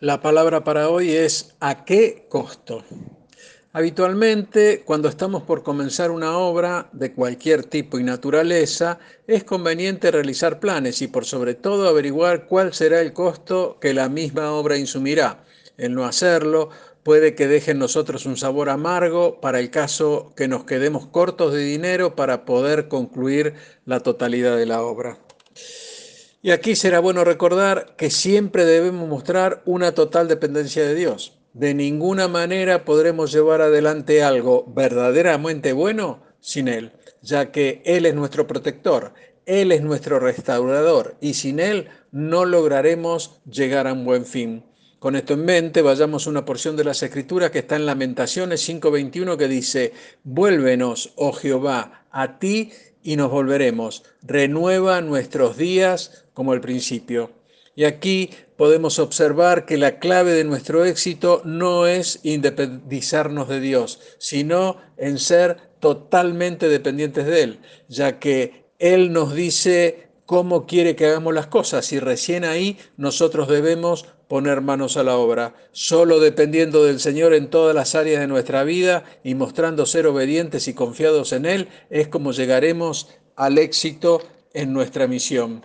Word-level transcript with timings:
La 0.00 0.20
palabra 0.20 0.62
para 0.62 0.90
hoy 0.90 1.12
es 1.12 1.54
¿a 1.58 1.86
qué 1.86 2.26
costo? 2.28 2.84
Habitualmente, 3.72 4.82
cuando 4.84 5.08
estamos 5.08 5.44
por 5.44 5.62
comenzar 5.62 6.10
una 6.10 6.36
obra 6.36 6.90
de 6.92 7.14
cualquier 7.14 7.64
tipo 7.64 7.98
y 7.98 8.04
naturaleza, 8.04 8.98
es 9.26 9.44
conveniente 9.44 10.10
realizar 10.10 10.60
planes 10.60 11.00
y 11.00 11.06
por 11.06 11.24
sobre 11.24 11.54
todo 11.54 11.88
averiguar 11.88 12.46
cuál 12.46 12.74
será 12.74 13.00
el 13.00 13.14
costo 13.14 13.78
que 13.80 13.94
la 13.94 14.10
misma 14.10 14.52
obra 14.52 14.76
insumirá. 14.76 15.42
El 15.78 15.94
no 15.94 16.04
hacerlo 16.04 16.68
puede 17.02 17.34
que 17.34 17.48
deje 17.48 17.70
en 17.70 17.78
nosotros 17.78 18.26
un 18.26 18.36
sabor 18.36 18.68
amargo 18.68 19.40
para 19.40 19.60
el 19.60 19.70
caso 19.70 20.34
que 20.36 20.46
nos 20.46 20.64
quedemos 20.64 21.06
cortos 21.06 21.54
de 21.54 21.64
dinero 21.64 22.14
para 22.14 22.44
poder 22.44 22.88
concluir 22.88 23.54
la 23.86 24.00
totalidad 24.00 24.58
de 24.58 24.66
la 24.66 24.82
obra. 24.82 25.18
Y 26.46 26.52
aquí 26.52 26.76
será 26.76 27.00
bueno 27.00 27.24
recordar 27.24 27.96
que 27.96 28.08
siempre 28.08 28.64
debemos 28.64 29.08
mostrar 29.08 29.62
una 29.64 29.94
total 29.94 30.28
dependencia 30.28 30.84
de 30.84 30.94
Dios. 30.94 31.36
De 31.54 31.74
ninguna 31.74 32.28
manera 32.28 32.84
podremos 32.84 33.32
llevar 33.32 33.62
adelante 33.62 34.22
algo 34.22 34.64
verdaderamente 34.68 35.72
bueno 35.72 36.22
sin 36.38 36.68
Él, 36.68 36.92
ya 37.20 37.50
que 37.50 37.82
Él 37.84 38.06
es 38.06 38.14
nuestro 38.14 38.46
protector, 38.46 39.12
Él 39.44 39.72
es 39.72 39.82
nuestro 39.82 40.20
restaurador 40.20 41.16
y 41.20 41.34
sin 41.34 41.58
Él 41.58 41.88
no 42.12 42.44
lograremos 42.44 43.40
llegar 43.50 43.88
a 43.88 43.92
un 43.92 44.04
buen 44.04 44.24
fin. 44.24 44.62
Con 45.00 45.16
esto 45.16 45.34
en 45.34 45.44
mente, 45.44 45.82
vayamos 45.82 46.28
a 46.28 46.30
una 46.30 46.44
porción 46.44 46.76
de 46.76 46.84
las 46.84 47.02
Escrituras 47.02 47.50
que 47.50 47.58
está 47.58 47.74
en 47.74 47.86
Lamentaciones 47.86 48.60
5:21 48.68 49.36
que 49.36 49.48
dice, 49.48 49.92
vuélvenos, 50.22 51.12
oh 51.16 51.32
Jehová, 51.32 52.06
a 52.12 52.38
ti 52.38 52.70
y 53.06 53.14
nos 53.14 53.30
volveremos. 53.30 54.02
Renueva 54.22 55.00
nuestros 55.00 55.56
días 55.56 56.24
como 56.34 56.54
el 56.54 56.60
principio. 56.60 57.30
Y 57.76 57.84
aquí 57.84 58.30
podemos 58.56 58.98
observar 58.98 59.64
que 59.64 59.76
la 59.76 60.00
clave 60.00 60.32
de 60.32 60.42
nuestro 60.42 60.84
éxito 60.84 61.40
no 61.44 61.86
es 61.86 62.18
independizarnos 62.24 63.48
de 63.48 63.60
Dios, 63.60 64.00
sino 64.18 64.78
en 64.96 65.18
ser 65.20 65.58
totalmente 65.78 66.68
dependientes 66.68 67.26
de 67.26 67.42
Él, 67.42 67.60
ya 67.86 68.18
que 68.18 68.64
Él 68.80 69.12
nos 69.12 69.34
dice 69.34 70.08
cómo 70.26 70.66
quiere 70.66 70.96
que 70.96 71.06
hagamos 71.06 71.32
las 71.32 71.46
cosas 71.46 71.92
y 71.92 72.00
recién 72.00 72.44
ahí 72.44 72.76
nosotros 72.96 73.46
debemos 73.46 74.06
poner 74.28 74.60
manos 74.60 74.96
a 74.96 75.02
la 75.02 75.16
obra, 75.16 75.54
solo 75.72 76.20
dependiendo 76.20 76.84
del 76.84 77.00
Señor 77.00 77.34
en 77.34 77.48
todas 77.48 77.74
las 77.74 77.94
áreas 77.94 78.20
de 78.20 78.26
nuestra 78.26 78.64
vida 78.64 79.04
y 79.22 79.34
mostrando 79.34 79.86
ser 79.86 80.06
obedientes 80.06 80.68
y 80.68 80.74
confiados 80.74 81.32
en 81.32 81.46
Él, 81.46 81.68
es 81.90 82.08
como 82.08 82.32
llegaremos 82.32 83.08
al 83.36 83.58
éxito 83.58 84.20
en 84.52 84.72
nuestra 84.72 85.06
misión. 85.06 85.64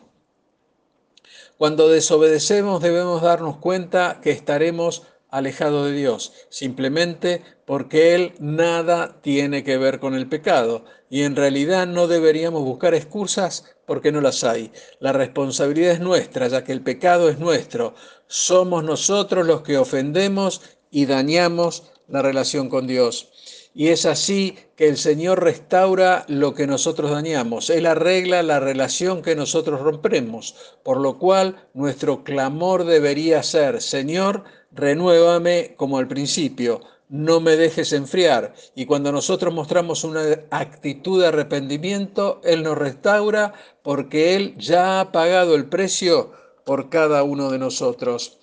Cuando 1.57 1.89
desobedecemos 1.89 2.81
debemos 2.81 3.21
darnos 3.21 3.57
cuenta 3.57 4.19
que 4.21 4.31
estaremos 4.31 5.03
alejados 5.31 5.87
de 5.87 5.93
Dios, 5.93 6.33
simplemente 6.49 7.41
porque 7.65 8.13
Él 8.13 8.33
nada 8.39 9.21
tiene 9.21 9.63
que 9.63 9.77
ver 9.77 9.99
con 9.99 10.13
el 10.13 10.27
pecado 10.27 10.85
y 11.09 11.23
en 11.23 11.35
realidad 11.35 11.87
no 11.87 12.07
deberíamos 12.07 12.63
buscar 12.63 12.93
excusas 12.93 13.65
porque 13.85 14.11
no 14.11 14.21
las 14.21 14.43
hay. 14.43 14.71
La 14.99 15.13
responsabilidad 15.13 15.93
es 15.93 15.99
nuestra, 15.99 16.47
ya 16.47 16.63
que 16.63 16.73
el 16.73 16.81
pecado 16.81 17.29
es 17.29 17.39
nuestro. 17.39 17.95
Somos 18.27 18.83
nosotros 18.83 19.45
los 19.47 19.61
que 19.61 19.77
ofendemos 19.77 20.61
y 20.91 21.05
dañamos 21.05 21.91
la 22.07 22.21
relación 22.21 22.69
con 22.69 22.87
Dios. 22.87 23.29
Y 23.73 23.87
es 23.87 24.05
así 24.05 24.57
que 24.75 24.89
el 24.89 24.97
Señor 24.97 25.43
restaura 25.43 26.25
lo 26.27 26.53
que 26.53 26.67
nosotros 26.67 27.11
dañamos. 27.11 27.69
Él 27.69 27.85
arregla 27.85 28.43
la 28.43 28.59
relación 28.59 29.21
que 29.21 29.35
nosotros 29.35 29.81
rompemos. 29.81 30.55
Por 30.83 30.97
lo 30.97 31.17
cual 31.17 31.67
nuestro 31.73 32.23
clamor 32.23 32.83
debería 32.83 33.43
ser, 33.43 33.81
Señor, 33.81 34.43
renuévame 34.71 35.75
como 35.77 35.97
al 35.97 36.07
principio 36.07 36.81
no 37.11 37.41
me 37.41 37.57
dejes 37.57 37.91
enfriar. 37.91 38.53
Y 38.73 38.85
cuando 38.85 39.11
nosotros 39.11 39.53
mostramos 39.53 40.05
una 40.05 40.21
actitud 40.49 41.21
de 41.21 41.27
arrepentimiento, 41.27 42.39
Él 42.45 42.63
nos 42.63 42.77
restaura 42.77 43.53
porque 43.83 44.35
Él 44.35 44.55
ya 44.57 45.01
ha 45.01 45.11
pagado 45.11 45.55
el 45.55 45.65
precio 45.65 46.31
por 46.63 46.89
cada 46.89 47.23
uno 47.23 47.51
de 47.51 47.59
nosotros. 47.59 48.39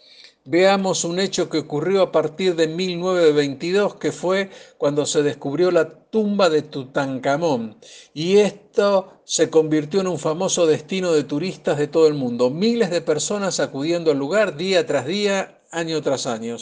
Veamos 0.51 1.05
un 1.05 1.21
hecho 1.21 1.51
que 1.51 1.59
ocurrió 1.59 2.01
a 2.01 2.11
partir 2.11 2.57
de 2.57 2.69
1922, 2.69 3.97
que 3.97 4.13
fue 4.13 4.49
cuando 4.79 5.05
se 5.05 5.23
descubrió 5.23 5.71
la 5.71 5.91
tumba 5.91 6.49
de 6.49 6.63
Tutankamón. 6.63 7.77
Y 8.15 8.39
esto 8.39 9.21
se 9.25 9.51
convirtió 9.51 10.01
en 10.01 10.07
un 10.07 10.19
famoso 10.19 10.67
destino 10.67 11.13
de 11.13 11.25
turistas 11.25 11.77
de 11.77 11.87
todo 11.87 12.07
el 12.07 12.15
mundo. 12.15 12.49
Miles 12.49 12.89
de 12.89 13.03
personas 13.03 13.61
acudiendo 13.61 14.11
al 14.11 14.17
lugar 14.17 14.57
día 14.57 14.87
tras 14.87 15.05
día, 15.05 15.61
año 15.71 16.01
tras 16.01 16.27
año. 16.27 16.57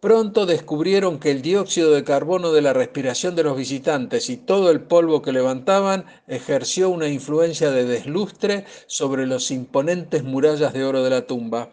Pronto 0.00 0.46
descubrieron 0.46 1.18
que 1.18 1.30
el 1.30 1.42
dióxido 1.42 1.90
de 1.90 2.04
carbono 2.04 2.52
de 2.52 2.62
la 2.62 2.72
respiración 2.72 3.36
de 3.36 3.42
los 3.42 3.58
visitantes 3.58 4.30
y 4.30 4.38
todo 4.38 4.70
el 4.70 4.80
polvo 4.80 5.20
que 5.20 5.32
levantaban 5.32 6.06
ejerció 6.26 6.88
una 6.88 7.08
influencia 7.08 7.70
de 7.70 7.84
deslustre 7.84 8.64
sobre 8.86 9.26
los 9.26 9.50
imponentes 9.50 10.24
murallas 10.24 10.72
de 10.72 10.84
oro 10.84 11.02
de 11.04 11.10
la 11.10 11.26
tumba. 11.26 11.70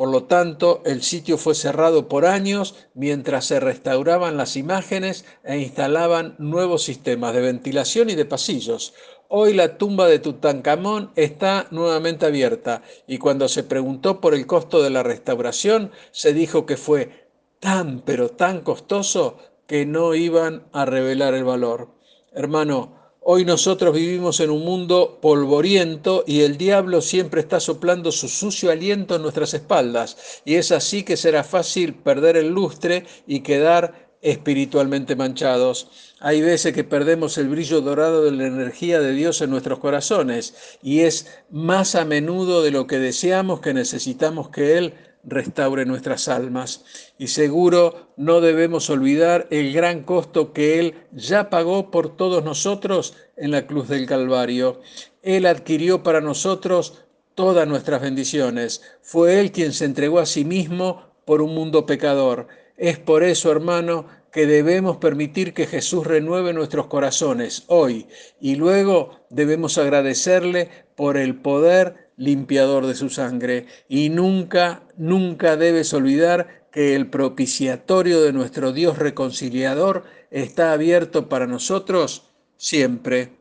Por 0.00 0.08
lo 0.08 0.24
tanto, 0.24 0.80
el 0.86 1.02
sitio 1.02 1.36
fue 1.36 1.54
cerrado 1.54 2.08
por 2.08 2.24
años 2.24 2.74
mientras 2.94 3.44
se 3.44 3.60
restauraban 3.60 4.38
las 4.38 4.56
imágenes 4.56 5.26
e 5.44 5.58
instalaban 5.58 6.36
nuevos 6.38 6.84
sistemas 6.84 7.34
de 7.34 7.42
ventilación 7.42 8.08
y 8.08 8.14
de 8.14 8.24
pasillos. 8.24 8.94
Hoy 9.28 9.52
la 9.52 9.76
tumba 9.76 10.08
de 10.08 10.18
Tutankamón 10.18 11.10
está 11.16 11.66
nuevamente 11.70 12.24
abierta 12.24 12.80
y 13.06 13.18
cuando 13.18 13.46
se 13.46 13.62
preguntó 13.62 14.22
por 14.22 14.32
el 14.32 14.46
costo 14.46 14.82
de 14.82 14.88
la 14.88 15.02
restauración, 15.02 15.92
se 16.12 16.32
dijo 16.32 16.64
que 16.64 16.78
fue 16.78 17.28
tan 17.58 18.00
pero 18.00 18.30
tan 18.30 18.62
costoso 18.62 19.36
que 19.66 19.84
no 19.84 20.14
iban 20.14 20.64
a 20.72 20.86
revelar 20.86 21.34
el 21.34 21.44
valor. 21.44 21.88
Hermano, 22.32 22.99
hoy 23.20 23.44
nosotros 23.44 23.94
vivimos 23.94 24.40
en 24.40 24.50
un 24.50 24.64
mundo 24.64 25.18
polvoriento 25.20 26.24
y 26.26 26.40
el 26.40 26.56
diablo 26.56 27.00
siempre 27.00 27.40
está 27.40 27.60
soplando 27.60 28.12
su 28.12 28.28
sucio 28.28 28.70
aliento 28.70 29.16
en 29.16 29.22
nuestras 29.22 29.54
espaldas 29.54 30.42
y 30.44 30.54
es 30.54 30.72
así 30.72 31.02
que 31.02 31.16
será 31.16 31.44
fácil 31.44 31.94
perder 31.94 32.36
el 32.36 32.48
lustre 32.48 33.04
y 33.26 33.40
quedar 33.40 34.10
espiritualmente 34.22 35.16
manchados. 35.16 35.88
Hay 36.20 36.42
veces 36.42 36.74
que 36.74 36.84
perdemos 36.84 37.38
el 37.38 37.48
brillo 37.48 37.80
dorado 37.80 38.24
de 38.24 38.32
la 38.32 38.46
energía 38.46 39.00
de 39.00 39.12
Dios 39.12 39.40
en 39.40 39.50
nuestros 39.50 39.78
corazones 39.78 40.78
y 40.82 41.00
es 41.00 41.26
más 41.50 41.94
a 41.94 42.04
menudo 42.04 42.62
de 42.62 42.70
lo 42.70 42.86
que 42.86 42.98
deseamos 42.98 43.60
que 43.60 43.72
necesitamos 43.72 44.50
que 44.50 44.76
Él 44.76 44.94
restaure 45.24 45.84
nuestras 45.86 46.28
almas. 46.28 46.84
Y 47.18 47.28
seguro 47.28 48.12
no 48.16 48.40
debemos 48.40 48.90
olvidar 48.90 49.46
el 49.50 49.72
gran 49.72 50.02
costo 50.02 50.52
que 50.52 50.78
Él 50.78 50.94
ya 51.12 51.50
pagó 51.50 51.90
por 51.90 52.16
todos 52.16 52.44
nosotros 52.44 53.16
en 53.36 53.50
la 53.50 53.66
cruz 53.66 53.88
del 53.88 54.06
Calvario. 54.06 54.80
Él 55.22 55.46
adquirió 55.46 56.02
para 56.02 56.20
nosotros 56.20 57.04
todas 57.34 57.66
nuestras 57.66 58.02
bendiciones. 58.02 58.82
Fue 59.02 59.40
Él 59.40 59.52
quien 59.52 59.72
se 59.72 59.84
entregó 59.84 60.18
a 60.18 60.26
sí 60.26 60.44
mismo 60.44 61.10
por 61.24 61.42
un 61.42 61.54
mundo 61.54 61.86
pecador. 61.86 62.48
Es 62.76 62.98
por 62.98 63.22
eso, 63.22 63.52
hermano, 63.52 64.06
que 64.32 64.46
debemos 64.46 64.98
permitir 64.98 65.52
que 65.52 65.66
Jesús 65.66 66.06
renueve 66.06 66.52
nuestros 66.52 66.86
corazones 66.86 67.64
hoy 67.66 68.06
y 68.40 68.54
luego 68.54 69.20
debemos 69.28 69.76
agradecerle 69.76 70.70
por 70.94 71.16
el 71.16 71.34
poder 71.34 72.09
limpiador 72.20 72.86
de 72.86 72.94
su 72.94 73.08
sangre. 73.08 73.66
Y 73.88 74.10
nunca, 74.10 74.82
nunca 74.96 75.56
debes 75.56 75.92
olvidar 75.94 76.68
que 76.70 76.94
el 76.94 77.08
propiciatorio 77.08 78.20
de 78.22 78.32
nuestro 78.32 78.72
Dios 78.72 78.98
reconciliador 78.98 80.04
está 80.30 80.72
abierto 80.72 81.28
para 81.28 81.46
nosotros 81.46 82.22
siempre. 82.56 83.32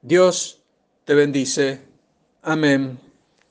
Dios 0.00 0.62
te 1.04 1.14
bendice. 1.14 1.80
Amén. 2.42 2.98